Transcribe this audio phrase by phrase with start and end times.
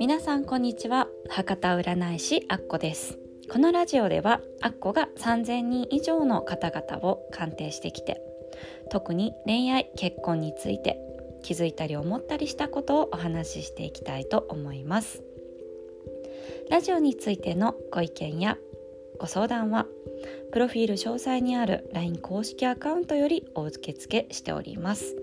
[0.00, 1.08] 皆さんこんにちは。
[1.28, 3.18] 博多占い師アッコです。
[3.52, 8.18] このラジオではアッコが3000人以上の方々を鑑定してきて
[8.90, 10.98] 特に恋愛結婚について
[11.42, 15.22] 気づいたり思ったりしたことをお話ししていきたいと思います。
[16.70, 18.56] ラジオについてのご意見や
[19.18, 19.84] ご相談は
[20.50, 25.14] プロフィール詳細にある LINE 公式アカウントよりお受け付けしております。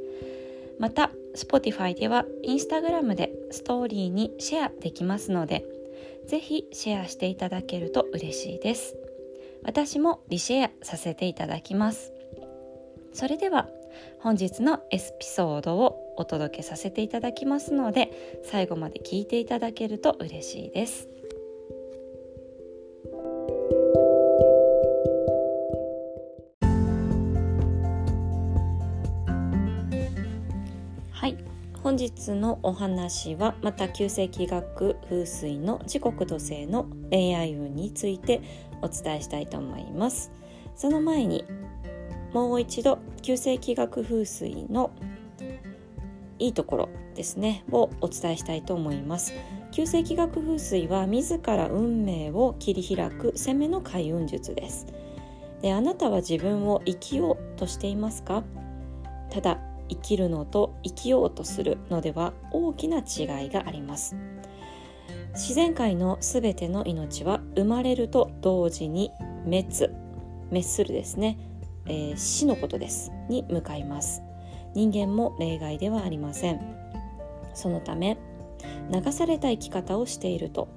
[0.77, 5.63] また Spotify では Instagram でストーリーにシェアできますので
[6.27, 8.97] ぜひシェアしていただけると嬉しいです。
[9.63, 12.11] 私もリシェアさせていただきます。
[13.13, 13.69] それでは
[14.19, 21.07] 本日のエピソードをお届けさせていただきますので最後まで聞いていただけると嬉しいです。
[31.19, 31.37] はい。
[31.81, 38.39] 本日のお話はまた旧世紀学風水の時刻土星の恋愛運について
[38.83, 40.31] お伝えしたいと思います。
[40.75, 41.43] その前に
[42.33, 44.91] もう一度旧世紀学風水の
[46.37, 49.33] いいところですねをお伝えしたいと思います。
[49.71, 54.85] 旧世紀学風水は自ら運命を切り開く攻めの開運術です。
[55.63, 58.43] であなたは自分を生きようとしていますか？
[59.31, 64.15] ただ生きるのと生きようとするのでは大きな違いがあります。
[65.33, 69.11] 自然界のすべての命は生まれると同時に
[69.45, 69.87] 滅
[70.49, 71.37] 滅するですね、
[71.85, 74.21] えー、死のことですに向かいます。
[74.73, 76.59] 人間も例外ではありません。
[77.53, 78.17] そのため
[78.91, 80.67] 流された生き方をしていると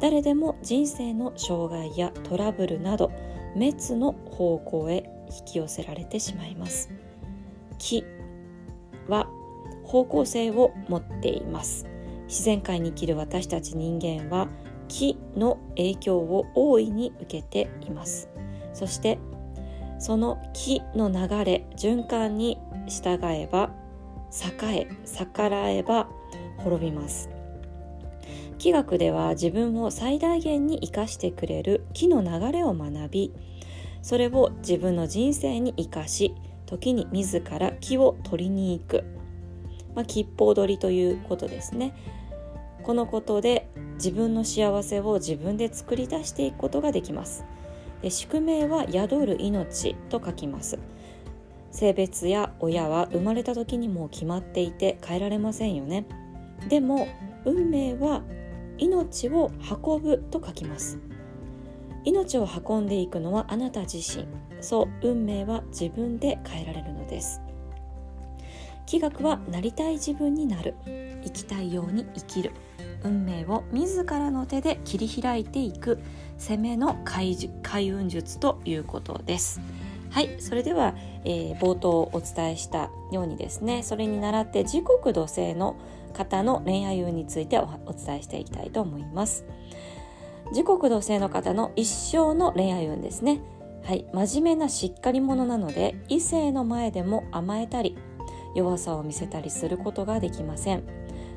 [0.00, 3.12] 誰でも人生の障害やトラブルなど
[3.54, 6.90] 滅の方向へ引き寄せられてしまいます。
[7.78, 8.04] 木
[9.08, 9.28] は
[9.84, 11.86] 方向性を持っています。
[12.26, 14.48] 自然界に生きる私たち人間は
[14.88, 18.28] 木の影響を大いに受けています。
[18.72, 19.18] そして
[19.98, 23.70] その木の流れ循環に従えば
[24.62, 26.08] 栄え逆らえば
[26.58, 27.30] 滅びます。
[28.58, 33.32] 気学では自分を最大限に生かしてくれる木の流れを学び
[34.00, 36.34] それを自分の人生に生かし
[36.66, 39.04] 時に自ら木を取りに行く、
[39.94, 41.94] まあ、吉報取りということですね。
[42.82, 47.44] このことで自分の幸せを自分で作り出していくことができます。
[48.02, 50.78] で宿命は宿る命と書きます。
[51.70, 56.04] 性別や親は生まれた時にもう決まっていて変えられませんよね。
[56.68, 57.08] でも
[57.44, 58.22] 運命は
[58.78, 59.50] 命を
[59.84, 60.98] 運ぶと書きます。
[62.04, 64.26] 命を運んでいくのはあなた自身。
[64.60, 67.40] そう運命は自分で変えられるのです。
[68.86, 70.74] 気学はなりたい自分になる。
[71.24, 72.52] 生きたいように生きる。
[73.02, 75.98] 運命を自らの手で切り開いていく。
[76.38, 77.36] 攻めの開
[77.90, 79.60] 運術ということです。
[80.10, 80.94] はいそれでは、
[81.24, 83.82] えー、冒頭お伝えしたようにですね。
[83.82, 85.76] それに倣って時刻土星の
[86.12, 89.44] 方の恋愛運についてお伝えしていきたいと思います。
[90.52, 93.40] 時刻土星の方の一生の恋愛運ですね。
[93.82, 94.06] はい。
[94.12, 97.96] 真面目なしっかり者なので異性の前でも甘えたり
[98.54, 100.84] 弱さを見せたりすることができません。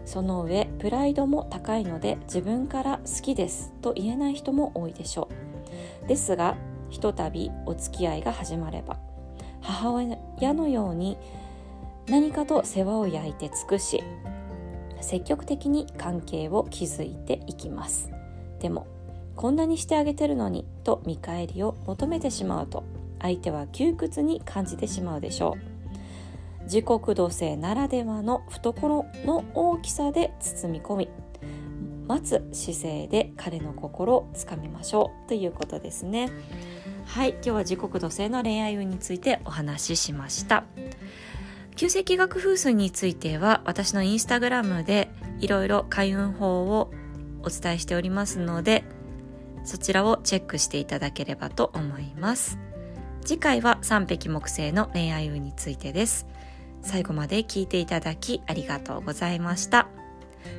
[0.05, 5.27] その上プライドも高いので自分から好きですと言えない人も多いでしょ
[6.05, 6.07] う。
[6.07, 6.55] ですが
[6.89, 8.97] ひとたびお付き合いが始まれば
[9.59, 11.17] 母親のように
[12.07, 14.01] 何かと世話を焼いて尽くし
[15.01, 18.09] 積極的に関係を築いていきます。
[18.59, 18.87] でも
[19.37, 22.83] こんなにしてあげてるのにと見返りを求めてしまうと
[23.21, 25.55] 相手は窮屈に感じてしまうでしょ
[26.61, 26.63] う。
[26.63, 31.09] 自国土星ならではの懐の大きさで包み込み
[32.07, 35.29] 待つ姿勢で彼の心をつかみましょう。
[35.29, 36.29] ということですね。
[37.05, 40.63] はい今日は自国土星の恋愛運についてお話ししました。
[41.75, 46.91] 旧世紀学風水については私のインスタグラムでいろいろ開運法を
[47.43, 48.83] お伝えしておりますので
[49.67, 52.57] そちらをチェックしていただければと思います。
[53.25, 56.25] 次回は三匹木星の恋愛運についてです。
[56.81, 59.89] 最後まで聞いていただきありがとうございました。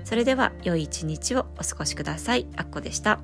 [0.04, 2.46] それでは良い一日をお過ごしください。
[2.56, 3.18] あっこでした。